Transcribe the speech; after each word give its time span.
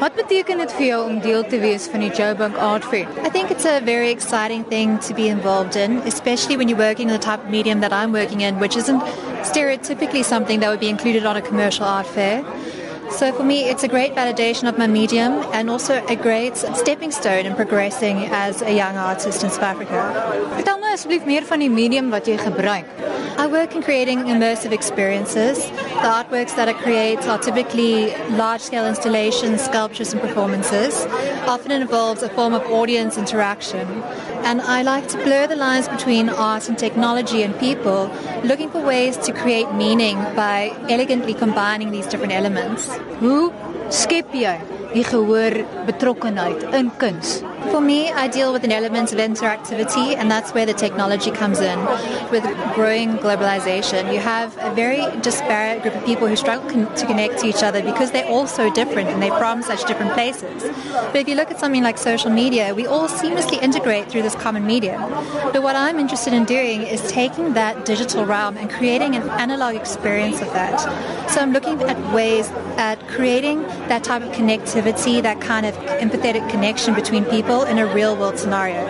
Wat 0.00 0.14
beteken 0.14 0.58
dit 0.58 0.72
vir 0.72 0.86
jou 0.86 1.00
om 1.08 1.20
deel 1.20 1.44
te 1.46 1.58
wees 1.58 1.86
van 1.90 2.00
die 2.00 2.10
Joburg 2.10 2.56
Art 2.58 2.84
Fair? 2.84 3.06
I 3.24 3.30
think 3.30 3.50
it's 3.50 3.64
a 3.64 3.80
very 3.80 4.10
exciting 4.10 4.64
thing 4.68 4.98
to 5.06 5.14
be 5.14 5.28
involved 5.28 5.76
in, 5.76 5.98
especially 6.06 6.56
when 6.56 6.68
you're 6.68 6.78
working 6.78 7.08
in 7.08 7.14
the 7.14 7.26
type 7.26 7.44
of 7.44 7.50
medium 7.50 7.80
that 7.80 7.92
I'm 7.92 8.12
working 8.12 8.40
in, 8.40 8.58
which 8.58 8.76
isn't 8.76 9.00
stereotypically 9.42 10.24
something 10.24 10.60
that 10.60 10.70
would 10.70 10.80
be 10.80 10.88
included 10.88 11.26
on 11.26 11.36
a 11.36 11.42
commercial 11.42 11.84
art 11.84 12.06
fair. 12.06 12.44
So 13.10 13.32
for 13.32 13.44
me, 13.44 13.64
it's 13.64 13.84
a 13.84 13.88
great 13.88 14.14
validation 14.14 14.68
of 14.68 14.78
my 14.78 14.86
medium 14.86 15.32
and 15.52 15.70
also 15.70 16.04
a 16.06 16.16
great 16.16 16.56
stepping 16.56 17.12
stone 17.12 17.46
in 17.46 17.54
progressing 17.54 18.24
as 18.32 18.62
a 18.62 18.72
young 18.72 18.96
artist 18.96 19.44
in 19.44 19.50
South 19.50 19.62
Africa. 19.62 20.00
Vertel 20.56 20.80
my 20.80 20.94
asseblief 20.96 21.26
meer 21.26 21.44
van 21.44 21.60
die 21.60 21.70
medium 21.70 22.10
wat 22.10 22.26
jy 22.26 22.38
gebruik. 22.38 22.88
I 23.38 23.46
work 23.46 23.74
in 23.74 23.82
creating 23.82 24.26
immersive 24.26 24.72
experiences. 24.72 25.70
The 26.02 26.10
artworks 26.10 26.54
that 26.56 26.68
I 26.68 26.74
create 26.74 27.26
are 27.26 27.38
typically 27.38 28.14
large-scale 28.30 28.86
installations, 28.86 29.62
sculptures 29.62 30.12
and 30.12 30.20
performances. 30.20 31.06
Often 31.46 31.70
involves 31.70 32.22
a 32.22 32.28
form 32.28 32.52
of 32.52 32.62
audience 32.66 33.16
interaction. 33.16 33.86
And 34.42 34.60
I 34.60 34.82
like 34.82 35.08
to 35.08 35.16
blur 35.24 35.46
the 35.46 35.56
lines 35.56 35.88
between 35.88 36.28
art 36.28 36.68
and 36.68 36.76
technology 36.76 37.42
and 37.42 37.58
people, 37.58 38.10
looking 38.42 38.70
for 38.70 38.82
ways 38.82 39.16
to 39.18 39.32
create 39.32 39.72
meaning 39.72 40.16
by 40.36 40.76
elegantly 40.90 41.32
combining 41.32 41.90
these 41.90 42.06
different 42.06 42.32
elements. 42.32 42.88
Hoe 43.20 43.52
skep 43.88 44.34
jy 44.34 44.58
die 44.92 45.04
gehoor 45.08 45.64
betrokkenheid 45.86 46.74
in 46.74 46.90
kuns? 46.90 47.40
For 47.70 47.80
me, 47.80 48.10
I 48.10 48.28
deal 48.28 48.52
with 48.52 48.62
an 48.64 48.72
element 48.72 49.12
of 49.12 49.18
interactivity, 49.18 50.16
and 50.16 50.30
that's 50.30 50.52
where 50.52 50.66
the 50.66 50.74
technology 50.74 51.30
comes 51.30 51.60
in. 51.60 51.78
With 52.30 52.44
growing 52.74 53.16
globalization, 53.18 54.12
you 54.12 54.20
have 54.20 54.56
a 54.58 54.74
very 54.74 55.04
disparate 55.20 55.82
group 55.82 55.94
of 55.94 56.04
people 56.04 56.28
who 56.28 56.36
struggle 56.36 56.68
con- 56.70 56.94
to 56.94 57.06
connect 57.06 57.38
to 57.40 57.46
each 57.46 57.62
other 57.62 57.82
because 57.82 58.10
they're 58.12 58.28
all 58.28 58.46
so 58.46 58.72
different 58.72 59.08
and 59.08 59.22
they're 59.22 59.36
from 59.38 59.62
such 59.62 59.84
different 59.86 60.12
places. 60.12 60.62
But 60.92 61.16
if 61.16 61.28
you 61.28 61.34
look 61.34 61.50
at 61.50 61.58
something 61.58 61.82
like 61.82 61.98
social 61.98 62.30
media, 62.30 62.74
we 62.74 62.86
all 62.86 63.08
seamlessly 63.08 63.62
integrate 63.62 64.10
through 64.10 64.22
this 64.22 64.34
common 64.34 64.66
medium. 64.66 65.00
But 65.52 65.62
what 65.62 65.74
I'm 65.74 65.98
interested 65.98 66.32
in 66.32 66.44
doing 66.44 66.82
is 66.82 67.00
taking 67.10 67.54
that 67.54 67.84
digital 67.84 68.24
realm 68.24 68.56
and 68.56 68.70
creating 68.70 69.16
an 69.16 69.28
analog 69.30 69.74
experience 69.74 70.40
of 70.42 70.52
that. 70.52 70.80
So 71.30 71.40
I'm 71.40 71.52
looking 71.52 71.82
at 71.82 71.98
ways 72.14 72.48
at 72.76 73.08
creating 73.08 73.62
that 73.88 74.04
type 74.04 74.22
of 74.22 74.32
connectivity, 74.32 75.22
that 75.22 75.40
kind 75.40 75.66
of 75.66 75.74
empathetic 76.04 76.48
connection 76.50 76.94
between 76.94 77.24
people 77.24 77.53
in 77.62 77.78
a 77.78 77.86
real 77.86 78.16
world 78.16 78.38
scenario. 78.38 78.82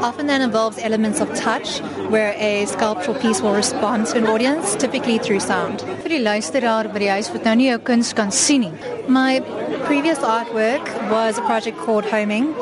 Often 0.00 0.26
that 0.26 0.40
involves 0.40 0.78
elements 0.78 1.20
of 1.20 1.28
touch, 1.34 1.80
where 2.08 2.34
a 2.38 2.66
sculptural 2.66 3.18
piece 3.18 3.40
will 3.40 3.54
respond 3.54 4.06
to 4.06 4.18
an 4.18 4.26
audience, 4.26 4.74
typically 4.76 5.18
through 5.18 5.40
sound. 5.40 5.82
Vir 6.02 6.08
die 6.08 6.22
luisteraar 6.24 6.88
by 6.92 6.98
die 6.98 7.10
huis 7.12 7.30
wat 7.32 7.44
nou 7.44 7.54
nie 7.60 7.68
jou 7.70 7.78
kuns 7.78 8.12
kan 8.16 8.32
sien 8.32 8.66
nie. 8.66 8.95
My 9.08 9.38
previous 9.84 10.18
artwork 10.18 10.82
was 11.10 11.38
a 11.38 11.42
project 11.42 11.78
called 11.78 12.04
Homing. 12.04 12.54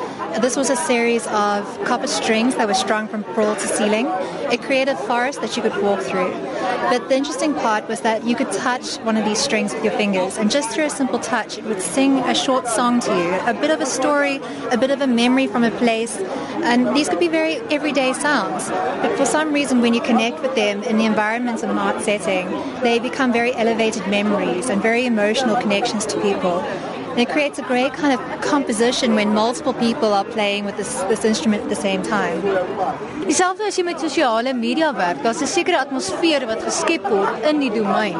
This 0.42 0.56
was 0.56 0.68
a 0.68 0.76
series 0.76 1.26
of 1.28 1.64
copper 1.84 2.06
strings 2.06 2.56
that 2.56 2.66
were 2.66 2.74
strung 2.74 3.08
from 3.08 3.24
floor 3.32 3.54
to 3.54 3.66
ceiling. 3.66 4.06
It 4.52 4.60
created 4.60 4.92
a 4.92 4.96
forest 4.96 5.40
that 5.40 5.56
you 5.56 5.62
could 5.62 5.80
walk 5.82 6.00
through. 6.00 6.32
But 6.90 7.08
the 7.08 7.16
interesting 7.16 7.54
part 7.54 7.88
was 7.88 8.02
that 8.02 8.24
you 8.24 8.36
could 8.36 8.52
touch 8.52 8.96
one 8.98 9.16
of 9.16 9.24
these 9.24 9.38
strings 9.38 9.72
with 9.72 9.84
your 9.84 9.94
fingers, 9.94 10.36
and 10.36 10.50
just 10.50 10.70
through 10.70 10.84
a 10.84 10.90
simple 10.90 11.18
touch, 11.18 11.56
it 11.56 11.64
would 11.64 11.80
sing 11.80 12.18
a 12.18 12.34
short 12.34 12.68
song 12.68 13.00
to 13.00 13.10
you, 13.10 13.32
a 13.46 13.54
bit 13.54 13.70
of 13.70 13.80
a 13.80 13.86
story, 13.86 14.38
a 14.70 14.76
bit 14.76 14.90
of 14.90 15.00
a 15.00 15.06
memory 15.06 15.46
from 15.46 15.64
a 15.64 15.70
place. 15.70 16.18
And 16.64 16.96
these 16.96 17.10
could 17.10 17.20
be 17.20 17.28
very 17.28 17.56
everyday 17.70 18.14
sounds. 18.14 18.70
But 18.70 19.16
for 19.18 19.26
some 19.26 19.52
reason, 19.52 19.82
when 19.82 19.92
you 19.92 20.00
connect 20.00 20.40
with 20.40 20.54
them 20.54 20.82
in 20.82 20.96
the 20.96 21.04
environment 21.04 21.62
of 21.62 21.68
an 21.68 21.76
art 21.78 22.02
setting, 22.02 22.48
they 22.82 22.98
become 22.98 23.32
very 23.32 23.54
elevated 23.54 24.06
memories 24.08 24.70
and 24.70 24.80
very 24.80 25.04
emotional 25.04 25.56
connections 25.56 26.06
to 26.06 26.20
people. 26.22 26.64
And 27.14 27.20
it 27.20 27.28
creates 27.30 27.60
a 27.60 27.62
great 27.62 27.92
kind 27.94 28.12
of 28.12 28.20
composition 28.40 29.14
when 29.14 29.32
multiple 29.32 29.72
people 29.72 30.12
are 30.12 30.24
playing 30.24 30.64
with 30.64 30.76
this, 30.76 30.94
this 31.02 31.24
instrument 31.24 31.62
at 31.62 31.68
the 31.68 31.76
same 31.76 32.02
time. 32.02 32.40
Dieselfde 33.22 33.68
as 33.68 33.78
jy 33.78 33.84
met 33.86 34.00
sosiale 34.02 34.52
media 34.52 34.90
werk, 34.92 35.22
daar's 35.22 35.40
'n 35.40 35.46
sekere 35.46 35.78
atmosfeer 35.78 36.42
wat 36.50 36.60
geskep 36.66 37.06
word 37.08 37.46
in 37.50 37.60
die 37.60 37.70
domein. 37.70 38.18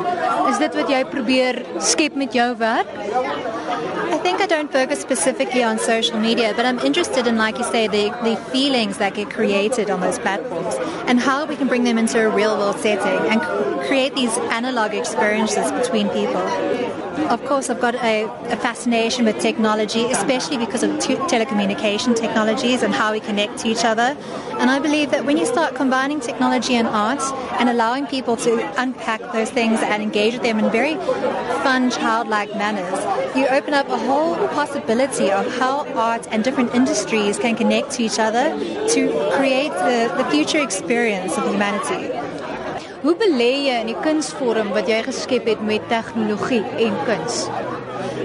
Is 0.50 0.58
dit 0.58 0.74
wat 0.74 0.88
jy 0.88 1.02
probeer 1.04 1.66
skep 1.80 2.14
met 2.14 2.32
jou 2.32 2.54
werk? 2.54 2.86
I 4.14 4.19
think 4.22 4.41
I 4.41 4.46
don't 4.46 4.70
focus 4.70 5.00
specifically 5.00 5.64
on 5.64 5.78
social 5.78 6.20
media, 6.20 6.54
but 6.54 6.64
I'm 6.64 6.78
interested 6.78 7.26
in, 7.26 7.36
like 7.36 7.58
you 7.58 7.64
say, 7.64 7.88
the, 7.88 8.10
the 8.22 8.36
feelings 8.52 8.98
that 8.98 9.14
get 9.14 9.28
created 9.28 9.90
on 9.90 10.00
those 10.00 10.20
platforms 10.20 10.76
and 11.08 11.19
how 11.19 11.44
we 11.46 11.56
can 11.56 11.66
bring 11.66 11.82
them 11.82 11.98
into 11.98 12.20
a 12.20 12.28
real 12.28 12.56
world 12.56 12.78
setting 12.78 13.20
and 13.32 13.40
create 13.88 14.14
these 14.14 14.38
analog 14.50 14.94
experiences 14.94 15.72
between 15.72 16.08
people. 16.10 16.44
Of 17.28 17.44
course, 17.44 17.70
I've 17.70 17.80
got 17.80 17.94
a, 17.96 18.24
a 18.50 18.56
fascination 18.56 18.83
with 18.86 19.38
technology, 19.40 20.04
especially 20.10 20.58
because 20.58 20.82
of 20.82 20.98
te- 20.98 21.16
telecommunication 21.16 22.14
technologies 22.14 22.82
and 22.82 22.92
how 22.92 23.12
we 23.12 23.20
connect 23.20 23.58
to 23.58 23.68
each 23.68 23.84
other. 23.84 24.16
And 24.60 24.70
I 24.70 24.78
believe 24.78 25.10
that 25.10 25.24
when 25.24 25.36
you 25.38 25.46
start 25.46 25.74
combining 25.74 26.20
technology 26.20 26.74
and 26.74 26.86
art 26.86 27.22
and 27.58 27.70
allowing 27.70 28.06
people 28.06 28.36
to 28.36 28.52
unpack 28.76 29.20
those 29.32 29.50
things 29.50 29.80
and 29.80 30.02
engage 30.02 30.34
with 30.34 30.42
them 30.42 30.58
in 30.58 30.70
very 30.70 30.96
fun, 31.64 31.90
childlike 31.90 32.54
manners, 32.56 32.98
you 33.34 33.46
open 33.48 33.72
up 33.72 33.88
a 33.88 33.98
whole 33.98 34.36
possibility 34.48 35.30
of 35.30 35.46
how 35.58 35.86
art 35.94 36.26
and 36.30 36.44
different 36.44 36.74
industries 36.74 37.38
can 37.38 37.56
connect 37.56 37.90
to 37.92 38.02
each 38.02 38.18
other 38.18 38.50
to 38.88 39.30
create 39.32 39.72
the, 39.72 40.12
the 40.18 40.24
future 40.30 40.62
experience 40.62 41.38
of 41.38 41.44
humanity. 41.44 42.10
Hoe 43.04 43.12
belê 43.20 43.66
jy 43.66 43.80
in 43.82 43.88
die 43.92 44.00
kunsvorm 44.00 44.70
wat 44.72 44.88
jy 44.88 45.02
geskep 45.04 45.48
het 45.50 45.60
met 45.60 45.88
tegnologie 45.90 46.64
en 46.86 46.94
kuns? 47.04 47.48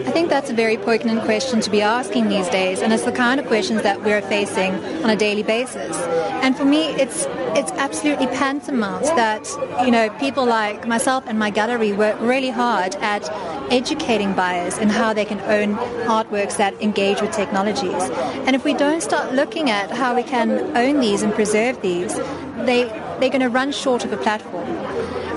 I 0.09 0.11
think 0.11 0.31
that's 0.31 0.49
a 0.49 0.55
very 0.55 0.75
poignant 0.75 1.21
question 1.21 1.61
to 1.61 1.69
be 1.69 1.83
asking 1.83 2.29
these 2.29 2.49
days, 2.49 2.81
and 2.81 2.91
it's 2.91 3.03
the 3.03 3.11
kind 3.11 3.39
of 3.39 3.45
questions 3.45 3.83
that 3.83 4.03
we're 4.03 4.23
facing 4.23 4.73
on 5.03 5.11
a 5.11 5.15
daily 5.15 5.43
basis. 5.43 5.95
And 6.41 6.57
for 6.57 6.65
me, 6.65 6.87
it's 7.03 7.27
it's 7.55 7.71
absolutely 7.73 8.25
tantamount 8.25 9.03
that 9.03 9.47
you 9.85 9.91
know 9.91 10.09
people 10.19 10.47
like 10.47 10.87
myself 10.87 11.25
and 11.27 11.37
my 11.37 11.51
gallery 11.51 11.93
work 11.93 12.19
really 12.21 12.49
hard 12.49 12.95
at 12.95 13.29
educating 13.71 14.33
buyers 14.33 14.79
in 14.79 14.89
how 14.89 15.13
they 15.13 15.25
can 15.25 15.41
own 15.41 15.75
artworks 16.07 16.57
that 16.57 16.73
engage 16.81 17.21
with 17.21 17.31
technologies. 17.31 18.09
And 18.47 18.55
if 18.55 18.63
we 18.63 18.73
don't 18.73 19.03
start 19.03 19.35
looking 19.35 19.69
at 19.69 19.91
how 19.91 20.15
we 20.15 20.23
can 20.23 20.75
own 20.75 21.01
these 21.01 21.21
and 21.21 21.31
preserve 21.31 21.83
these, 21.83 22.15
they 22.65 22.85
they're 23.19 23.29
going 23.29 23.41
to 23.41 23.49
run 23.49 23.71
short 23.71 24.05
of 24.05 24.11
a 24.11 24.17
platform. 24.17 24.65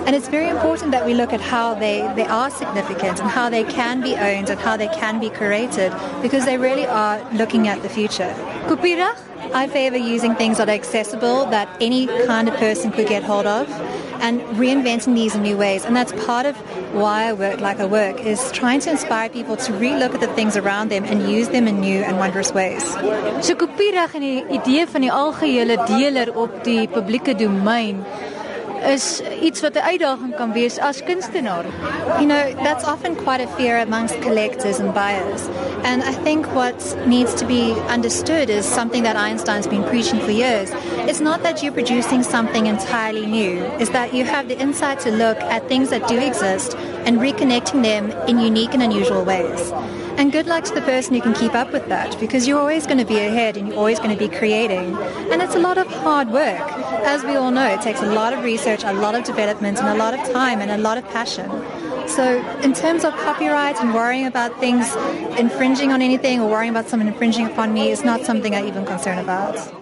And 0.06 0.16
it's 0.16 0.28
very 0.28 0.48
important 0.48 0.90
that 0.90 1.06
we 1.06 1.14
look 1.14 1.32
at 1.32 1.40
how 1.40 1.74
they, 1.74 2.00
they 2.16 2.26
are 2.26 2.50
significant 2.50 3.20
and 3.20 3.30
how 3.30 3.48
they 3.48 3.64
can 3.64 4.00
be 4.00 4.14
owned 4.16 4.50
and 4.50 4.58
how 4.60 4.76
they 4.76 4.88
can 4.88 5.20
be 5.20 5.30
curated 5.30 5.90
because 6.22 6.44
they 6.44 6.58
really 6.58 6.86
are 6.86 7.22
looking 7.32 7.68
at 7.68 7.82
the 7.82 7.88
future. 7.88 8.34
Kopiereg? 8.66 9.16
I 9.54 9.68
favor 9.68 9.96
using 9.96 10.34
things 10.34 10.58
that 10.58 10.68
are 10.68 10.72
accessible, 10.72 11.46
that 11.46 11.68
any 11.80 12.06
kind 12.26 12.48
of 12.48 12.54
person 12.56 12.90
could 12.90 13.06
get 13.06 13.22
hold 13.22 13.46
of, 13.46 13.68
and 14.20 14.40
reinventing 14.56 15.14
these 15.14 15.34
in 15.34 15.42
new 15.42 15.56
ways. 15.56 15.84
And 15.84 15.94
that's 15.94 16.12
part 16.24 16.46
of 16.46 16.56
why 16.94 17.24
I 17.24 17.32
work 17.32 17.60
like 17.60 17.78
I 17.80 17.84
work, 17.84 18.20
is 18.20 18.50
trying 18.52 18.80
to 18.80 18.90
inspire 18.90 19.28
people 19.28 19.56
to 19.56 19.72
relook 19.72 20.14
at 20.14 20.20
the 20.20 20.28
things 20.28 20.56
around 20.56 20.90
them 20.90 21.04
and 21.04 21.28
use 21.30 21.48
them 21.48 21.66
in 21.66 21.80
new 21.80 22.02
and 22.02 22.18
wondrous 22.18 22.52
ways. 22.52 22.84
So 23.42 23.54
en 24.14 24.20
die 24.20 24.44
idee 24.50 24.86
van 24.86 25.00
die 25.00 25.12
algehele 25.12 25.76
deler 25.86 26.36
op 26.36 26.64
die 26.64 26.88
publieke 26.88 27.34
domein 27.34 28.04
is 28.84 29.22
iets 29.40 29.60
wat 29.60 29.74
'n 29.74 29.84
uitdaging 29.90 30.34
kan 30.36 30.52
wees 30.52 30.78
as 30.78 31.02
kunstenaar. 31.02 31.64
You 32.18 32.26
know, 32.26 32.44
that's 32.62 32.84
often 32.84 33.16
quite 33.16 33.40
a 33.40 33.48
fear 33.56 33.78
amongst 33.78 34.18
collectors 34.20 34.78
and 34.78 34.92
buyers. 34.92 35.42
And 35.84 36.02
I 36.02 36.14
think 36.24 36.46
what 36.54 36.96
needs 37.06 37.34
to 37.34 37.46
be 37.46 37.74
understood 37.94 38.48
is 38.48 38.64
something 38.74 39.04
that 39.04 39.16
Einstein's 39.16 39.66
been 39.66 39.84
preaching 39.84 40.20
for 40.20 40.30
years. 40.30 40.70
It's 41.06 41.20
not 41.20 41.42
that 41.42 41.62
you're 41.62 41.74
producing 41.74 42.22
something 42.22 42.66
entirely 42.66 43.26
new, 43.26 43.64
it's 43.78 43.90
that 43.90 44.12
you 44.14 44.24
have 44.24 44.48
the 44.48 44.58
insight 44.58 44.98
to 45.00 45.10
look 45.10 45.38
at 45.54 45.68
things 45.68 45.88
that 45.90 46.08
do 46.08 46.16
exist 46.18 46.76
and 47.06 47.18
reconnecting 47.18 47.82
them 47.82 48.10
in 48.28 48.38
unique 48.38 48.74
and 48.74 48.82
unusual 48.82 49.24
ways. 49.24 49.72
And 50.18 50.30
good 50.30 50.46
luck 50.46 50.64
to 50.64 50.74
the 50.74 50.82
person 50.82 51.14
who 51.14 51.20
can 51.20 51.34
keep 51.34 51.54
up 51.54 51.72
with 51.72 51.88
that 51.88 52.18
because 52.20 52.46
you're 52.46 52.58
always 52.58 52.86
going 52.86 52.98
to 52.98 53.04
be 53.04 53.18
ahead 53.18 53.56
and 53.56 53.68
you're 53.68 53.76
always 53.76 53.98
going 53.98 54.10
to 54.10 54.16
be 54.16 54.28
creating. 54.28 54.94
And 55.32 55.40
it's 55.40 55.54
a 55.54 55.58
lot 55.58 55.78
of 55.78 55.86
hard 55.86 56.28
work. 56.28 56.60
As 57.04 57.24
we 57.24 57.34
all 57.36 57.50
know, 57.50 57.66
it 57.66 57.80
takes 57.80 58.02
a 58.02 58.06
lot 58.06 58.32
of 58.32 58.44
research, 58.44 58.84
a 58.84 58.92
lot 58.92 59.14
of 59.14 59.24
development, 59.24 59.78
and 59.78 59.88
a 59.88 59.94
lot 59.94 60.14
of 60.14 60.20
time 60.32 60.60
and 60.60 60.70
a 60.70 60.78
lot 60.78 60.98
of 60.98 61.08
passion. 61.08 61.50
So, 62.08 62.44
in 62.62 62.74
terms 62.74 63.04
of 63.04 63.14
copyright 63.14 63.76
and 63.76 63.94
worrying 63.94 64.26
about 64.26 64.60
things 64.60 64.94
infringing 65.38 65.92
on 65.92 66.02
anything 66.02 66.40
or 66.40 66.50
worrying 66.50 66.70
about 66.70 66.88
someone 66.88 67.08
infringing 67.08 67.46
upon 67.46 67.72
me 67.72 67.90
is 67.90 68.04
not 68.04 68.22
something 68.22 68.54
I 68.54 68.66
even 68.66 68.84
concern 68.84 69.18
about. 69.18 69.81